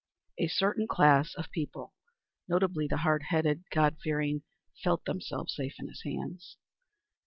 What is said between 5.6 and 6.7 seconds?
in his hands.